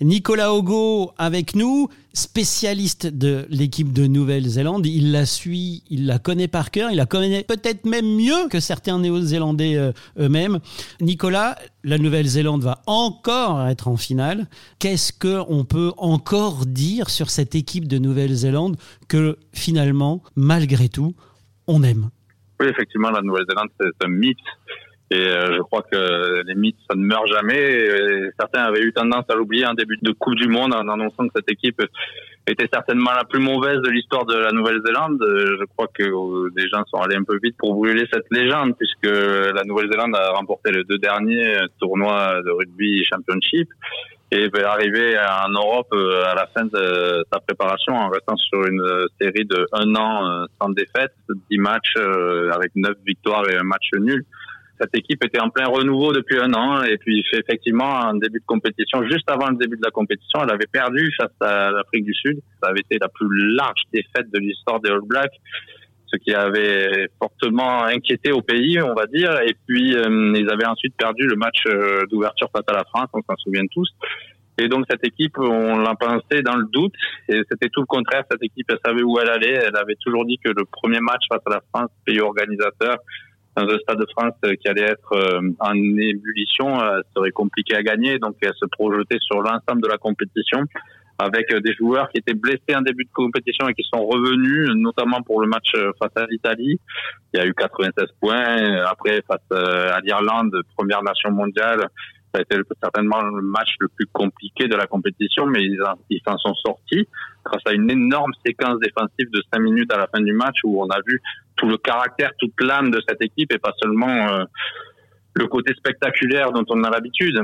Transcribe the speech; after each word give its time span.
Nicolas 0.00 0.52
Ogo 0.52 1.12
avec 1.16 1.54
nous, 1.54 1.88
spécialiste 2.12 3.06
de 3.06 3.46
l'équipe 3.48 3.92
de 3.92 4.06
Nouvelle-Zélande. 4.06 4.86
Il 4.86 5.12
la 5.12 5.26
suit, 5.26 5.82
il 5.90 6.06
la 6.06 6.18
connaît 6.18 6.48
par 6.48 6.70
cœur, 6.70 6.90
il 6.90 6.96
la 6.96 7.06
connaît 7.06 7.44
peut-être 7.44 7.86
même 7.86 8.06
mieux 8.06 8.48
que 8.50 8.60
certains 8.60 8.98
Néo-Zélandais 8.98 9.76
euh, 9.76 9.92
eux-mêmes. 10.18 10.60
Nicolas, 11.00 11.56
la 11.84 11.98
Nouvelle-Zélande 11.98 12.62
va 12.62 12.82
encore 12.86 13.66
être 13.66 13.88
en 13.88 13.96
finale. 13.96 14.48
Qu'est-ce 14.78 15.12
qu'on 15.12 15.64
peut 15.64 15.92
encore 15.96 16.66
dire 16.66 17.08
sur 17.08 17.30
cette 17.30 17.54
équipe 17.54 17.88
de 17.88 17.98
Nouvelle-Zélande 17.98 18.76
que 19.08 19.38
finalement, 19.52 20.22
malgré 20.34 20.88
tout, 20.88 21.14
on 21.66 21.82
aime? 21.82 22.10
Oui, 22.60 22.66
effectivement, 22.68 23.10
la 23.10 23.22
Nouvelle-Zélande, 23.22 23.68
c'est 23.80 24.04
un 24.04 24.08
mythe. 24.08 24.38
Et 25.10 25.20
euh, 25.20 25.56
je 25.56 25.62
crois 25.62 25.82
que 25.82 26.42
les 26.44 26.54
mythes, 26.56 26.78
ça 26.90 26.96
ne 26.96 27.04
meurt 27.04 27.26
jamais. 27.28 27.56
Et 27.56 28.30
certains 28.38 28.64
avaient 28.64 28.82
eu 28.82 28.92
tendance 28.92 29.24
à 29.28 29.34
l'oublier 29.34 29.64
en 29.64 29.74
début 29.74 29.98
de 30.02 30.10
Coupe 30.12 30.34
du 30.34 30.48
Monde 30.48 30.74
en 30.74 30.88
annonçant 30.88 31.28
que 31.28 31.32
cette 31.36 31.50
équipe 31.50 31.80
était 32.48 32.68
certainement 32.72 33.12
la 33.12 33.24
plus 33.24 33.40
mauvaise 33.40 33.80
de 33.82 33.90
l'histoire 33.90 34.24
de 34.24 34.36
la 34.36 34.50
Nouvelle-Zélande. 34.50 35.18
Je 35.20 35.64
crois 35.76 35.88
que 35.94 36.02
les 36.56 36.68
gens 36.68 36.84
sont 36.86 36.98
allés 36.98 37.16
un 37.16 37.24
peu 37.24 37.38
vite 37.42 37.56
pour 37.56 37.74
brûler 37.74 38.06
cette 38.12 38.26
légende 38.30 38.76
puisque 38.76 39.12
la 39.12 39.62
Nouvelle-Zélande 39.64 40.14
a 40.16 40.30
remporté 40.30 40.72
les 40.72 40.82
deux 40.84 40.98
derniers 40.98 41.56
tournois 41.78 42.40
de 42.44 42.50
rugby 42.50 43.04
championship 43.04 43.68
et 44.32 44.48
va 44.48 44.72
arriver 44.72 45.16
en 45.18 45.50
Europe 45.50 45.88
euh, 45.92 46.24
à 46.24 46.34
la 46.34 46.48
fin 46.48 46.64
de 46.64 47.24
sa 47.32 47.38
préparation 47.38 47.94
en 47.94 48.08
restant 48.08 48.36
sur 48.36 48.66
une 48.66 48.82
série 49.20 49.44
de 49.44 49.66
un 49.72 49.94
an 49.94 50.28
euh, 50.28 50.44
sans 50.60 50.70
défaite, 50.70 51.14
dix 51.48 51.58
matchs 51.58 51.96
avec 52.52 52.72
neuf 52.74 52.96
victoires 53.06 53.48
et 53.48 53.56
un 53.56 53.62
match 53.62 53.88
nul 53.94 54.24
cette 54.80 54.94
équipe 54.94 55.24
était 55.24 55.40
en 55.40 55.50
plein 55.50 55.66
renouveau 55.66 56.12
depuis 56.12 56.38
un 56.38 56.52
an 56.54 56.82
et 56.82 56.98
puis 56.98 57.24
effectivement 57.32 58.06
un 58.06 58.14
début 58.14 58.40
de 58.40 58.44
compétition 58.46 59.02
juste 59.08 59.30
avant 59.30 59.48
le 59.48 59.56
début 59.56 59.76
de 59.76 59.84
la 59.84 59.90
compétition 59.90 60.40
elle 60.42 60.52
avait 60.52 60.70
perdu 60.70 61.12
face 61.16 61.32
à 61.40 61.70
l'Afrique 61.70 62.04
du 62.04 62.14
Sud 62.14 62.40
ça 62.62 62.70
avait 62.70 62.80
été 62.80 62.98
la 63.00 63.08
plus 63.08 63.28
large 63.54 63.82
défaite 63.92 64.30
de 64.32 64.38
l'histoire 64.38 64.80
des 64.80 64.90
All 64.90 65.00
Blacks 65.02 65.34
ce 66.06 66.16
qui 66.18 66.32
avait 66.34 67.08
fortement 67.18 67.84
inquiété 67.84 68.32
au 68.32 68.42
pays 68.42 68.80
on 68.80 68.94
va 68.94 69.06
dire 69.06 69.40
et 69.40 69.56
puis 69.66 69.96
euh, 69.96 70.32
ils 70.36 70.50
avaient 70.50 70.66
ensuite 70.66 70.94
perdu 70.96 71.26
le 71.26 71.36
match 71.36 71.62
euh, 71.66 72.04
d'ouverture 72.10 72.48
face 72.52 72.64
à 72.68 72.72
la 72.72 72.84
France 72.84 73.08
on 73.12 73.22
s'en 73.22 73.36
souvient 73.36 73.66
tous 73.72 73.88
et 74.58 74.68
donc 74.68 74.86
cette 74.88 75.04
équipe, 75.04 75.36
on 75.38 75.76
l'a 75.76 75.94
pensé 75.94 76.40
dans 76.42 76.56
le 76.56 76.64
doute, 76.72 76.94
et 77.28 77.42
c'était 77.50 77.68
tout 77.68 77.80
le 77.80 77.86
contraire. 77.86 78.24
Cette 78.30 78.42
équipe, 78.42 78.66
elle 78.70 78.78
savait 78.84 79.02
où 79.02 79.18
elle 79.20 79.28
allait. 79.28 79.52
Elle 79.52 79.76
avait 79.76 79.96
toujours 80.00 80.24
dit 80.24 80.38
que 80.42 80.48
le 80.48 80.64
premier 80.64 81.00
match 81.00 81.24
face 81.30 81.42
à 81.46 81.50
la 81.50 81.62
France, 81.72 81.90
pays 82.06 82.20
organisateur, 82.20 82.96
dans 83.56 83.64
un 83.64 83.78
Stade 83.78 83.98
de 83.98 84.06
France 84.16 84.34
qui 84.60 84.68
allait 84.68 84.90
être 84.90 85.12
euh, 85.12 85.40
en 85.60 85.74
ébullition 85.74 86.80
euh, 86.80 87.00
serait 87.14 87.30
compliqué 87.30 87.74
à 87.74 87.82
gagner. 87.82 88.18
Donc, 88.18 88.36
elle 88.42 88.52
se 88.54 88.66
projetait 88.66 89.18
sur 89.20 89.40
l'ensemble 89.40 89.82
de 89.82 89.88
la 89.88 89.98
compétition 89.98 90.60
avec 91.18 91.50
des 91.50 91.72
joueurs 91.72 92.10
qui 92.10 92.18
étaient 92.18 92.34
blessés 92.34 92.74
en 92.74 92.82
début 92.82 93.04
de 93.04 93.10
compétition 93.14 93.66
et 93.68 93.72
qui 93.72 93.84
sont 93.90 94.04
revenus, 94.04 94.68
notamment 94.74 95.22
pour 95.22 95.40
le 95.40 95.48
match 95.48 95.72
face 95.98 96.12
à 96.14 96.26
l'Italie. 96.26 96.78
Il 97.32 97.40
y 97.40 97.42
a 97.42 97.46
eu 97.46 97.54
96 97.54 98.04
points. 98.20 98.84
Après, 98.84 99.22
face 99.26 99.40
à 99.50 99.98
l'Irlande, 100.00 100.54
première 100.76 101.02
nation 101.02 101.30
mondiale, 101.30 101.88
ça 102.36 102.40
a 102.40 102.42
été 102.42 102.68
certainement 102.82 103.22
le 103.22 103.42
match 103.42 103.74
le 103.80 103.88
plus 103.88 104.06
compliqué 104.12 104.68
de 104.68 104.76
la 104.76 104.86
compétition, 104.86 105.46
mais 105.46 105.62
ils 105.64 106.20
s'en 106.26 106.36
sont 106.38 106.54
sortis 106.54 107.08
grâce 107.44 107.62
à 107.66 107.72
une 107.72 107.90
énorme 107.90 108.32
séquence 108.44 108.78
défensive 108.80 109.30
de 109.32 109.42
5 109.52 109.60
minutes 109.60 109.92
à 109.92 109.98
la 109.98 110.06
fin 110.08 110.20
du 110.20 110.32
match 110.32 110.56
où 110.64 110.82
on 110.82 110.88
a 110.88 110.98
vu 111.06 111.22
tout 111.56 111.68
le 111.68 111.78
caractère, 111.78 112.30
toute 112.38 112.60
l'âme 112.60 112.90
de 112.90 113.00
cette 113.08 113.22
équipe 113.22 113.52
et 113.52 113.58
pas 113.58 113.72
seulement 113.80 114.28
euh, 114.28 114.44
le 115.34 115.46
côté 115.46 115.72
spectaculaire 115.74 116.52
dont 116.52 116.64
on 116.68 116.82
a 116.84 116.90
l'habitude. 116.90 117.40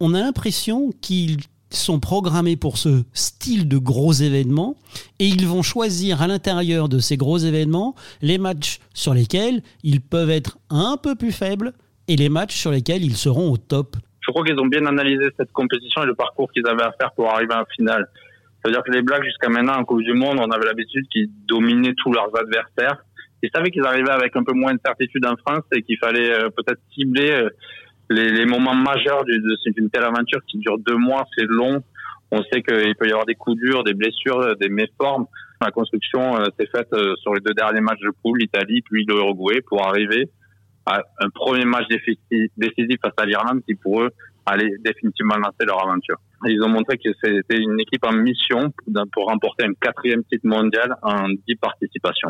On 0.00 0.14
a 0.14 0.20
l'impression 0.20 0.90
qu'ils 1.00 1.38
sont 1.70 2.00
programmés 2.00 2.56
pour 2.56 2.78
ce 2.78 3.02
style 3.12 3.68
de 3.68 3.78
gros 3.78 4.12
événements 4.12 4.76
et 5.18 5.26
ils 5.26 5.46
vont 5.46 5.62
choisir 5.62 6.22
à 6.22 6.26
l'intérieur 6.26 6.88
de 6.88 6.98
ces 6.98 7.16
gros 7.16 7.38
événements 7.38 7.94
les 8.22 8.38
matchs 8.38 8.78
sur 8.92 9.14
lesquels 9.14 9.62
ils 9.82 10.00
peuvent 10.00 10.30
être 10.30 10.58
un 10.70 10.96
peu 10.96 11.14
plus 11.14 11.32
faibles 11.32 11.72
et 12.08 12.16
les 12.16 12.28
matchs 12.28 12.56
sur 12.56 12.70
lesquels 12.70 13.02
ils 13.02 13.16
seront 13.16 13.50
au 13.50 13.56
top. 13.56 13.96
Je 14.24 14.30
crois 14.30 14.44
qu'ils 14.44 14.58
ont 14.58 14.66
bien 14.66 14.86
analysé 14.86 15.24
cette 15.36 15.52
compétition 15.52 16.02
et 16.02 16.06
le 16.06 16.14
parcours 16.14 16.50
qu'ils 16.50 16.66
avaient 16.66 16.84
à 16.84 16.92
faire 16.98 17.12
pour 17.12 17.30
arriver 17.30 17.54
en 17.54 17.64
finale. 17.76 18.08
C'est-à-dire 18.64 18.82
que 18.82 18.92
les 18.92 19.02
Blacks, 19.02 19.22
jusqu'à 19.22 19.50
maintenant, 19.50 19.74
en 19.74 19.84
Coupe 19.84 20.02
du 20.02 20.14
Monde, 20.14 20.38
on 20.40 20.50
avait 20.50 20.64
l'habitude 20.64 21.06
qu'ils 21.08 21.28
dominaient 21.46 21.92
tous 21.94 22.10
leurs 22.10 22.30
adversaires. 22.34 23.04
Ils 23.42 23.50
savaient 23.54 23.70
qu'ils 23.70 23.84
arrivaient 23.84 24.12
avec 24.12 24.34
un 24.36 24.42
peu 24.42 24.54
moins 24.54 24.72
de 24.72 24.80
certitude 24.82 25.26
en 25.26 25.36
France 25.36 25.64
et 25.72 25.82
qu'il 25.82 25.98
fallait 25.98 26.32
euh, 26.32 26.48
peut-être 26.48 26.80
cibler 26.94 27.30
euh, 27.30 27.50
les, 28.08 28.30
les, 28.30 28.46
moments 28.46 28.74
majeurs 28.74 29.24
d'une 29.24 29.90
telle 29.90 30.04
aventure 30.04 30.40
qui 30.46 30.56
dure 30.58 30.78
deux 30.78 30.96
mois, 30.96 31.26
c'est 31.36 31.44
long. 31.46 31.82
On 32.30 32.42
sait 32.44 32.62
qu'il 32.62 32.94
peut 32.96 33.06
y 33.06 33.10
avoir 33.10 33.26
des 33.26 33.34
coups 33.34 33.60
durs, 33.60 33.84
des 33.84 33.92
blessures, 33.92 34.56
des 34.56 34.70
méformes. 34.70 35.26
La 35.60 35.70
construction 35.70 36.38
euh, 36.38 36.46
s'est 36.58 36.68
faite 36.74 36.88
sur 37.22 37.34
les 37.34 37.40
deux 37.40 37.52
derniers 37.52 37.82
matchs 37.82 38.00
de 38.00 38.12
poule, 38.22 38.38
l'Italie 38.38 38.80
puis 38.80 39.04
l'Uruguay, 39.06 39.60
pour 39.60 39.86
arriver 39.86 40.30
un 40.86 41.30
premier 41.34 41.64
match 41.64 41.86
décisif 41.88 42.98
face 43.02 43.12
à 43.16 43.24
l'Irlande 43.24 43.62
qui 43.66 43.74
pour 43.74 44.02
eux 44.02 44.10
allait 44.46 44.70
définitivement 44.84 45.36
lancer 45.36 45.64
leur 45.66 45.82
aventure. 45.82 46.16
Ils 46.46 46.62
ont 46.62 46.68
montré 46.68 46.98
que 46.98 47.10
c'était 47.22 47.58
une 47.58 47.80
équipe 47.80 48.04
en 48.04 48.12
mission 48.12 48.72
pour 49.12 49.26
remporter 49.26 49.64
un 49.64 49.72
quatrième 49.80 50.22
titre 50.24 50.46
mondial 50.46 50.94
en 51.02 51.28
dix 51.48 51.56
participations. 51.56 52.22